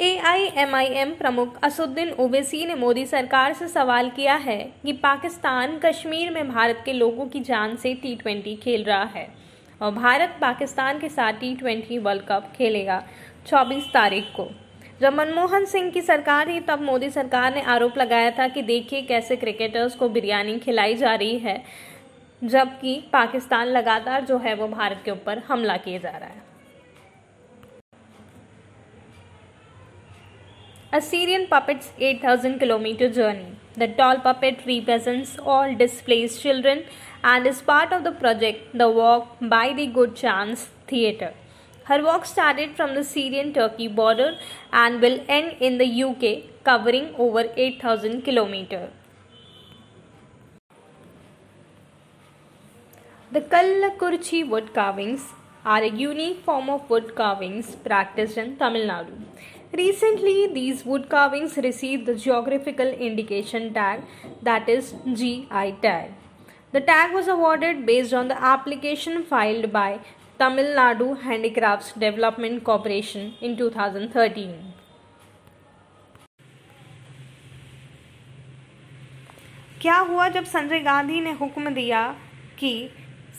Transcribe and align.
AIMIM 0.00 1.12
प्रमुख 1.14 1.54
असुद्दीन 1.64 2.10
ओवैसी 2.12 2.64
ने 2.66 2.74
मोदी 2.74 3.04
सरकार 3.06 3.52
से 3.52 3.68
सवाल 3.68 4.10
किया 4.10 4.34
है 4.34 4.58
कि 4.82 4.92
पाकिस्तान 4.92 5.78
कश्मीर 5.78 6.30
में 6.30 6.48
भारत 6.48 6.82
के 6.84 6.92
लोगों 6.92 7.26
की 7.26 7.40
जान 7.40 7.76
से 7.76 7.94
टी 7.94 8.14
ट्वेंटी 8.14 8.54
खेल 8.56 8.84
रहा 8.84 9.04
है 9.04 9.26
और 9.80 9.92
भारत 9.92 10.36
पाकिस्तान 10.40 10.98
के 10.98 11.08
साथ 11.08 11.32
टी 11.32 11.54
ट्वेंटी 11.54 11.98
वर्ल्ड 11.98 12.22
कप 12.22 12.52
खेलेगा 12.56 13.02
24 13.46 13.88
तारीख 13.94 14.24
को। 14.36 14.48
जब 15.00 15.14
मनमोहन 15.14 15.64
सिंह 15.64 15.90
की 15.90 16.00
सरकार 16.00 16.48
थी, 16.48 16.60
तब 16.60 16.82
मोदी 16.82 17.10
सरकार 17.10 17.54
ने 17.54 17.62
आरोप 17.62 17.98
लगाया 17.98 18.30
था 18.30 18.48
कि 18.48 18.62
देखिए 18.62 19.02
कैसे 19.02 19.36
क्रिकेटर्स 19.36 19.94
को 19.96 20.08
बिरयानी 20.08 20.58
खिलाई 20.58 20.94
जा 20.94 21.14
रही 21.14 21.38
है, 21.38 21.62
जबकि 22.42 23.00
पाकिस्तान 23.12 23.66
लगातार 23.66 24.24
जो 24.24 24.38
है 24.38 24.54
वो 24.54 24.68
भारत 24.68 25.02
के 25.04 25.10
ऊपर 25.10 25.42
हमला 25.48 25.76
किए 25.76 25.98
जा 25.98 26.10
रहा 26.10 26.28
है। 26.28 26.44
A 30.96 31.00
Syrian 31.02 31.46
puppet's 31.48 31.88
8,000 31.98 32.58
kilometer 32.58 33.06
journey. 33.10 33.48
The 33.76 33.88
tall 33.88 34.20
puppet 34.26 34.60
represents 34.66 35.36
all 35.38 35.74
displaced 35.74 36.40
children 36.40 36.84
and 37.22 37.46
is 37.46 37.60
part 37.60 37.92
of 37.92 38.02
the 38.02 38.12
project 38.12 38.78
The 38.82 38.88
Walk 38.88 39.36
by 39.42 39.74
the 39.74 39.88
Good 39.88 40.14
Chance 40.16 40.68
Theatre. 40.88 41.34
Her 41.84 42.02
walk 42.02 42.24
started 42.24 42.76
from 42.76 42.94
the 42.94 43.04
Syrian 43.04 43.52
Turkey 43.52 43.88
border 43.88 44.38
and 44.72 45.02
will 45.02 45.18
end 45.28 45.56
in 45.60 45.76
the 45.76 45.88
UK, 46.04 46.64
covering 46.64 47.14
over 47.18 47.44
8,000 47.54 48.22
kilometers. 48.22 48.90
The 53.32 53.42
Kallakurichi 53.42 54.48
wood 54.48 54.72
carvings 54.72 55.34
are 55.66 55.82
a 55.82 55.90
unique 55.90 56.42
form 56.44 56.70
of 56.70 56.88
wood 56.88 57.14
carvings 57.14 57.76
practiced 57.90 58.38
in 58.38 58.56
Tamil 58.56 58.86
Nadu. 58.86 59.16
Recently, 59.72 60.46
these 60.46 60.84
wood 60.86 61.08
carvings 61.08 61.56
received 61.56 62.06
the 62.06 62.14
geographical 62.14 62.86
indication 62.86 63.74
tag 63.74 64.02
that 64.42 64.68
is 64.68 64.94
GI 65.12 65.76
tag. 65.82 66.12
The 66.72 66.80
tag 66.80 67.12
was 67.12 67.26
awarded 67.26 67.84
based 67.84 68.14
on 68.14 68.28
the 68.28 68.40
application 68.40 69.24
filed 69.24 69.72
by 69.72 69.98
Tamil 70.38 70.74
Nadu 70.76 71.20
Handicrafts 71.20 71.92
Development 71.92 72.62
Corporation 72.62 73.34
in 73.40 73.56
2013. 73.56 74.54
क्या 79.80 79.96
हुआ 80.08 80.28
जब 80.28 80.44
संजय 80.44 80.80
गांधी 80.82 81.20
ने 81.20 81.32
हुक्म 81.40 81.70
दिया 81.74 82.06
कि 82.58 82.72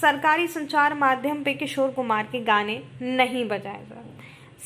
सरकारी 0.00 0.46
संचार 0.48 0.94
माध्यम 0.94 1.42
पे 1.44 1.54
किशोर 1.54 1.90
कुमार 1.96 2.28
के 2.32 2.40
गाने 2.44 2.82
नहीं 3.02 3.44
बजाए 3.48 3.84
जाए 3.88 3.99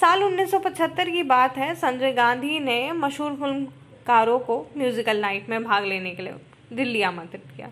साल 0.01 0.23
1975 0.23 1.11
की 1.11 1.23
बात 1.23 1.59
है, 1.59 1.75
संजय 1.75 2.13
गांधी 2.13 2.59
ने 2.61 2.93
मशहूर 2.93 3.35
फिल्मकारों 3.35 4.39
को 4.39 4.67
म्यूजिकल 4.77 5.21
नाइट 5.21 5.49
में 5.49 5.65
भाग 5.65 5.85
लेने 5.85 6.11
के 6.11 6.23
लिए 6.23 6.33
दिल्ली 6.73 7.03
आमंत्रित 7.03 7.45
किया। 7.57 7.69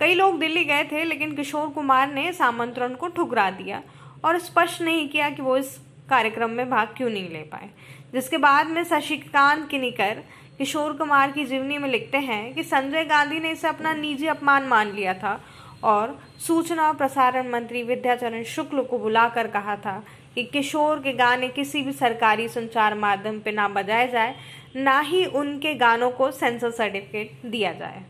कई 0.00 0.14
लोग 0.14 0.38
दिल्ली 0.38 0.64
गए 0.64 0.84
थे, 0.84 1.04
लेकिन 1.04 1.34
किशोर 1.36 1.68
कुमार 1.68 2.12
ने 2.12 2.28
इस 2.28 2.40
आमंत्रण 2.42 2.94
को 2.94 3.08
ठुकरा 3.08 3.50
दिया 3.50 3.82
और 4.24 4.38
स्पष्ट 4.38 4.82
नहीं 4.82 5.08
किया 5.08 5.30
कि 5.30 5.42
वो 5.42 5.56
इस 5.56 5.78
कार्यक्रम 6.10 6.50
में 6.50 6.70
भाग 6.70 6.94
क्यों 6.96 7.10
नहीं 7.10 7.28
ले 7.28 7.42
पाए। 7.42 7.70
जिसके 8.12 8.38
बाद 8.38 8.66
में 8.66 8.84
शशिकांत 8.84 9.68
किनिकर, 9.68 10.22
किशोर 10.58 10.92
कुमार 10.92 11.32
की 11.32 11.44
जीवनी 11.44 11.78
में 11.78 11.88
लिखते 11.88 12.18
हैं 12.18 12.54
कि 12.54 12.62
संजय 12.62 13.04
गांधी 13.04 13.40
ने 13.40 13.50
इसे 13.50 13.68
अपना 13.68 13.94
निजी 13.94 14.26
अपमान 14.26 14.66
मान 14.66 14.92
लिया 14.92 15.14
था 15.14 15.40
और 15.84 16.20
सूचना 16.38 16.88
और 16.88 16.94
प्रसारण 16.94 17.50
मंत्री 17.50 17.82
विद्याचरण 17.82 18.42
शुक्ल 18.42 18.82
को 18.82 18.98
बुलाकर 18.98 19.46
कहा 19.46 19.76
था 19.76 20.02
कि 20.36 20.42
किशोर 20.52 20.98
के 21.02 21.12
गाने 21.16 21.48
किसी 21.48 21.82
भी 21.82 21.92
सरकारी 21.92 22.48
संचार 22.48 22.94
माध्यम 22.94 23.38
पे 23.44 23.52
ना 23.52 23.68
बजाए 23.76 24.10
जाए 24.12 24.34
ना 24.76 24.98
ही 25.00 25.24
उनके 25.40 25.74
गानों 25.74 26.10
को 26.18 26.30
सेंसर 26.30 26.70
सर्टिफिकेट 26.70 27.50
दिया 27.50 27.72
जाए 27.72 28.04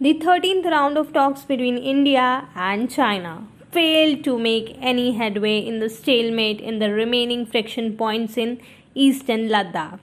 The 0.00 0.12
13th 0.22 0.66
round 0.70 0.98
of 0.98 1.12
talks 1.12 1.44
between 1.50 1.78
India 1.78 2.24
and 2.54 2.90
China 2.90 3.30
failed 3.76 4.22
to 4.24 4.34
make 4.38 4.66
any 4.90 5.12
headway 5.20 5.54
in 5.70 5.78
the 5.78 5.88
stalemate 5.88 6.60
in 6.60 6.80
the 6.80 6.90
remaining 6.92 7.46
friction 7.46 7.88
points 7.96 8.36
in 8.36 8.52
eastern 8.94 9.48
Ladakh, 9.48 9.98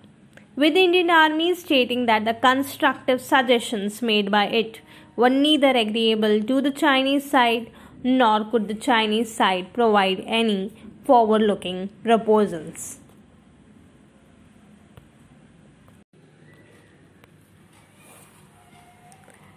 with 0.55 0.73
the 0.73 0.83
Indian 0.85 1.11
Army 1.11 1.53
stating 1.53 2.07
that 2.07 2.25
the 2.25 2.33
constructive 2.33 3.21
suggestions 3.21 4.01
made 4.01 4.31
by 4.31 4.45
it 4.47 4.81
were 5.15 5.29
neither 5.29 5.69
agreeable 5.69 6.41
to 6.41 6.61
the 6.61 6.71
Chinese 6.71 7.29
side 7.29 7.71
nor 8.03 8.43
could 8.45 8.67
the 8.67 8.73
Chinese 8.73 9.33
side 9.33 9.71
provide 9.73 10.23
any 10.25 10.71
forward 11.05 11.41
looking 11.41 11.89
proposals. 12.03 12.99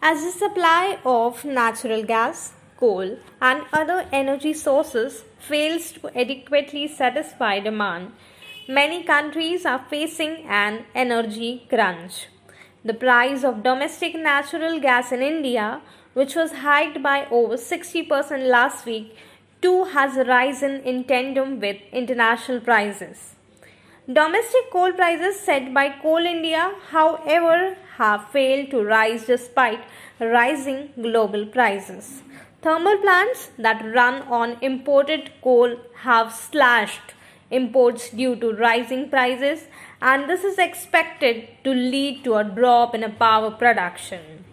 As 0.02 0.22
the 0.22 0.30
supply 0.30 0.98
of 1.04 1.44
natural 1.44 2.04
gas, 2.04 2.52
coal, 2.76 3.18
and 3.40 3.62
other 3.72 4.06
energy 4.12 4.52
sources 4.52 5.24
fails 5.40 5.90
to 5.92 6.16
adequately 6.16 6.86
satisfy 6.86 7.58
demand, 7.58 8.12
many 8.68 9.02
countries 9.02 9.66
are 9.66 9.84
facing 9.90 10.44
an 10.48 10.84
energy 10.94 11.66
crunch. 11.68 12.26
The 12.86 12.94
price 12.94 13.42
of 13.42 13.64
domestic 13.64 14.14
natural 14.14 14.78
gas 14.78 15.10
in 15.10 15.20
India, 15.20 15.80
which 16.14 16.36
was 16.36 16.52
hiked 16.64 17.02
by 17.02 17.26
over 17.32 17.56
60% 17.56 18.46
last 18.48 18.86
week, 18.86 19.16
too 19.60 19.86
has 19.94 20.14
risen 20.28 20.82
in 20.82 21.02
tandem 21.02 21.58
with 21.58 21.78
international 21.92 22.60
prices. 22.60 23.34
Domestic 24.20 24.70
coal 24.70 24.92
prices 24.92 25.40
set 25.40 25.74
by 25.74 25.88
Coal 26.00 26.26
India, 26.34 26.74
however, 26.90 27.76
have 27.96 28.28
failed 28.28 28.70
to 28.70 28.84
rise 28.84 29.26
despite 29.26 29.82
rising 30.20 30.90
global 31.02 31.44
prices. 31.44 32.22
Thermal 32.62 32.98
plants 32.98 33.50
that 33.58 33.84
run 33.96 34.22
on 34.40 34.58
imported 34.60 35.32
coal 35.42 35.76
have 36.04 36.32
slashed 36.32 37.15
imports 37.50 38.10
due 38.10 38.36
to 38.36 38.52
rising 38.52 39.08
prices 39.08 39.66
and 40.00 40.28
this 40.28 40.44
is 40.44 40.58
expected 40.58 41.48
to 41.64 41.70
lead 41.70 42.24
to 42.24 42.34
a 42.34 42.44
drop 42.44 42.94
in 42.94 43.04
a 43.04 43.08
power 43.08 43.50
production. 43.50 44.44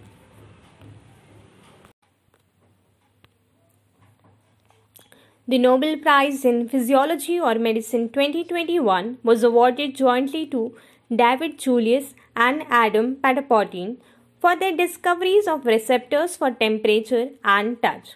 The 5.46 5.58
Nobel 5.58 5.98
Prize 5.98 6.46
in 6.46 6.70
Physiology 6.70 7.38
or 7.38 7.56
Medicine 7.56 8.08
2021 8.10 9.18
was 9.24 9.44
awarded 9.44 9.94
jointly 9.94 10.48
to 10.48 10.74
David 11.14 11.60
Julius 11.60 12.14
and 12.36 12.64
Adam 12.70 13.18
Patapoutian 13.18 13.98
for 14.40 14.56
their 14.56 14.76
discoveries 14.76 15.46
of 15.48 15.66
receptors 15.66 16.38
for 16.38 16.52
temperature 16.52 17.30
and 17.44 17.82
touch. 17.82 18.16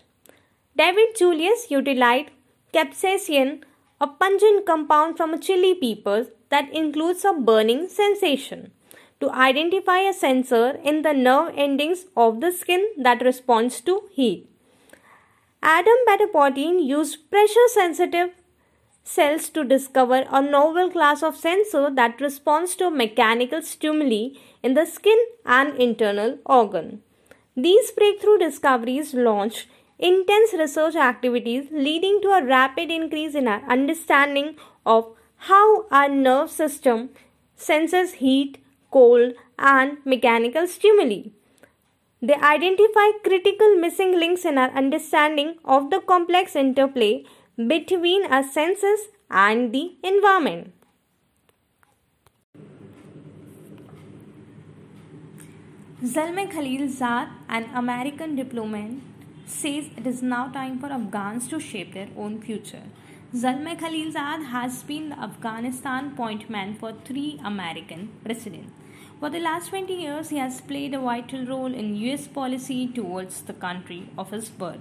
David 0.78 1.16
Julius 1.18 1.70
utilized 1.70 2.30
capsaicin, 2.74 3.62
a 4.00 4.08
pungent 4.08 4.66
compound 4.66 5.18
from 5.18 5.34
a 5.34 5.40
chili 5.40 5.74
peppers, 5.76 6.28
that 6.50 6.72
includes 6.74 7.26
a 7.26 7.34
burning 7.34 7.88
sensation 7.90 8.72
to 9.20 9.30
identify 9.32 10.00
a 10.00 10.14
sensor 10.14 10.80
in 10.84 11.02
the 11.02 11.14
nerve 11.14 11.54
endings 11.56 12.06
of 12.16 12.40
the 12.40 12.52
skin 12.52 12.86
that 12.98 13.22
responds 13.22 13.82
to 13.82 14.04
heat. 14.12 14.50
Adam 15.62 15.98
Patapoutian 16.08 16.86
used 16.86 17.30
pressure 17.32 17.68
sensitive 17.74 18.30
cells 19.04 19.50
to 19.50 19.64
discover 19.64 20.26
a 20.30 20.42
novel 20.42 20.92
class 20.92 21.24
of 21.24 21.36
sensor 21.36 21.90
that 21.90 22.22
responds 22.22 22.76
to 22.76 22.90
mechanical 22.92 23.62
stimuli 23.62 24.30
in 24.62 24.74
the 24.76 24.86
skin 24.86 25.18
and 25.46 25.76
internal 25.78 26.38
organ. 26.46 27.02
These 27.56 27.92
breakthrough 27.92 28.38
discoveries 28.38 29.14
launched 29.14 29.68
intense 30.00 30.54
research 30.54 30.96
activities 30.96 31.68
leading 31.72 32.22
to 32.22 32.30
a 32.30 32.44
rapid 32.44 32.92
increase 32.92 33.36
in 33.36 33.48
our 33.48 33.62
understanding 33.70 34.56
of 34.86 35.16
how 35.38 35.88
our 35.90 36.10
nerve 36.10 36.52
system 36.52 37.10
senses 37.56 38.14
heat, 38.14 38.58
cold, 38.92 39.34
and 39.58 39.98
mechanical 40.06 40.68
stimuli. 40.68 41.30
They 42.22 42.34
identify 42.34 43.10
critical 43.24 43.76
missing 43.76 44.20
links 44.20 44.46
in 44.46 44.58
our 44.58 44.72
understanding 44.72 45.58
of 45.66 45.90
the 45.90 46.00
complex 46.00 46.56
interplay 46.56 47.26
between 47.56 48.26
our 48.32 48.44
senses 48.44 49.10
and 49.30 49.72
the 49.74 49.96
environment. 50.04 50.74
Zalmay 56.04 56.52
Khalilzad, 56.52 57.30
an 57.50 57.70
American 57.74 58.36
diplomat, 58.36 58.92
says 59.48 59.86
it 59.96 60.06
is 60.06 60.22
now 60.22 60.48
time 60.50 60.80
for 60.80 60.88
Afghans 60.88 61.48
to 61.50 61.60
shape 61.60 61.94
their 61.94 62.10
own 62.18 62.42
future. 62.42 62.84
Zalmay 63.34 63.78
Khalilzad 63.80 64.46
has 64.48 64.84
been 64.84 65.10
the 65.10 65.20
Afghanistan 65.20 66.16
point 66.16 66.50
man 66.50 66.76
for 66.76 66.94
three 67.06 67.40
American 67.44 68.10
presidents. 68.24 68.72
For 69.20 69.30
the 69.30 69.40
last 69.40 69.70
20 69.70 69.94
years, 69.94 70.30
he 70.30 70.38
has 70.38 70.62
played 70.62 70.94
a 70.94 71.00
vital 71.00 71.46
role 71.46 71.74
in 71.74 71.96
US 71.96 72.28
policy 72.28 72.88
towards 72.88 73.42
the 73.42 73.54
country 73.54 74.10
of 74.18 74.32
his 74.32 74.50
birth. 74.50 74.80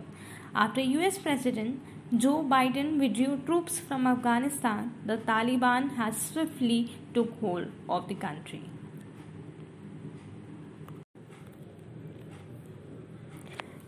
After 0.54 0.80
US 0.80 1.18
President 1.18 1.80
Joe 2.16 2.44
Biden 2.44 2.98
withdrew 3.00 3.38
troops 3.46 3.80
from 3.80 4.06
Afghanistan, 4.06 4.94
the 5.04 5.16
Taliban 5.16 5.96
has 5.96 6.16
swiftly 6.16 6.92
took 7.14 7.32
hold 7.40 7.68
of 7.88 8.08
the 8.08 8.14
country. 8.14 8.62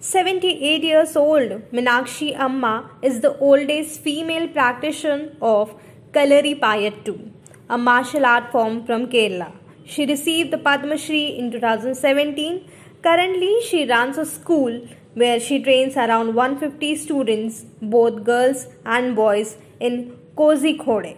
Seventy-eight 0.00 0.84
years 0.84 1.16
old 1.16 1.50
Minakshi 1.72 2.32
Amma 2.38 2.88
is 3.02 3.20
the 3.20 3.36
oldest 3.38 4.00
female 4.00 4.46
practitioner 4.46 5.32
of 5.42 5.74
Kalaripayattu, 6.12 7.32
a 7.68 7.76
martial 7.76 8.24
art 8.24 8.52
form 8.52 8.86
from 8.86 9.08
Kerala. 9.08 9.50
She 9.84 10.06
received 10.06 10.52
the 10.52 10.58
Padma 10.58 10.96
Shri 10.96 11.36
in 11.36 11.50
2017. 11.50 12.70
Currently, 13.02 13.56
she 13.68 13.86
runs 13.86 14.18
a 14.18 14.24
school 14.24 14.86
where 15.14 15.40
she 15.40 15.60
trains 15.60 15.96
around 15.96 16.36
150 16.36 16.94
students, 16.94 17.64
both 17.82 18.22
girls 18.22 18.68
and 18.84 19.16
boys, 19.16 19.56
in 19.80 20.16
Kozhikode. 20.36 21.16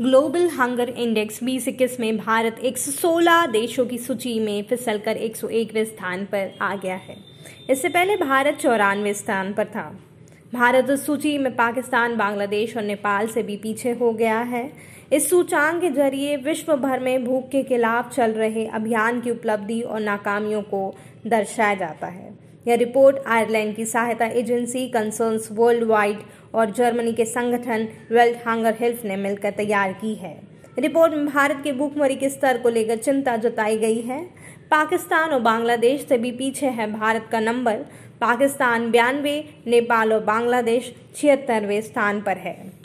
Global 0.00 0.48
hunger 0.48 0.88
index 0.88 1.44
बीस 1.44 1.68
इक्कीस 1.68 2.00
में 2.00 2.16
भारत 2.16 2.56
116 2.60 3.46
देशों 3.46 3.86
की 3.86 3.98
सूची 3.98 4.40
में 4.40 4.62
फिसलकर 4.62 5.16
101वें 5.16 5.84
स्थान 5.84 6.24
पर 6.24 6.54
आ 6.62 6.76
गया 6.76 6.94
है। 6.94 7.16
इससे 7.70 7.88
पहले 7.88 8.16
भारत 8.16 8.54
चौरानवे 8.54 9.14
स्थान 9.14 9.52
पर 9.52 9.64
था। 9.64 9.98
भारत 10.54 10.90
इस 10.90 11.06
सूची 11.06 11.38
में 11.38 11.56
पाकिस्तान, 11.56 12.16
बांग्लादेश 12.16 12.76
और 12.76 12.82
नेपाल 12.82 13.26
से 13.26 13.42
भी 13.42 13.56
पीछे 13.56 13.90
हो 13.92 14.12
गया 14.12 14.38
है। 14.38 14.72
इस 15.12 15.30
सूचांक 15.30 15.80
के 15.80 15.90
ज़रिए 15.90 16.36
विश्व 16.36 16.76
भर 16.76 17.00
में 17.00 17.24
भूख 17.24 17.48
के 17.48 17.62
खिलाफ 17.62 18.14
चल 18.14 18.30
रहे 18.30 18.66
अभियान 18.66 19.20
की 19.20 19.30
उपलब्धि 19.30 19.80
और 19.80 20.00
नाकामियों 20.00 20.62
को 20.62 20.94
दर्शाया 21.26 21.74
जाता 21.74 22.06
है। 22.06 22.38
यह 22.68 22.74
रिपोर्ट 22.74 23.16
आयरलैंड 23.26 23.74
की 23.76 23.84
सहायता 23.84 24.26
एजेंसी 24.26 24.88
कंसर्न्स 24.88 25.48
वर्ल्ड 25.52 25.84
वाइड 25.84 26.18
और 26.54 26.70
जर्मनी 26.70 27.12
के 27.12 27.24
संगठन 27.24 27.88
वर्ल्ड 28.12 28.36
हंगर 28.48 28.74
हेल्थ 28.80 29.04
ने 29.04 29.16
मिलकर 29.16 29.50
तैयार 29.50 29.92
की 29.92 30.14
है। 30.14 30.36
रिपोर्ट 30.78 31.12
में 31.12 31.26
भारत 31.26 31.60
के 31.64 31.72
भूखमरी 31.72 32.16
के 32.16 32.28
स्तर 32.28 32.58
को 32.58 32.68
लेकर 32.68 32.96
चिंता 32.96 33.36
जताई 33.36 33.78
गई 33.78 34.00
है। 34.00 34.22
पाकिस्तान 34.70 35.30
और 35.30 35.40
बांग्लादेश 35.40 36.06
से 36.08 36.18
भी 36.18 36.32
पीछे 36.32 36.66
है। 36.66 36.92
भारत 36.92 37.28
का 37.32 37.40
नंबर 37.40 37.76
पाकिस्तान 38.20 38.90
बयानवे, 38.90 39.44
नेपाल 39.66 40.12
और 40.12 40.20
बांग्लादेश 40.20 40.94
छिहत्तरवें 41.16 41.80
स्थान 41.80 42.20
पर 42.20 42.36
है। 42.36 42.77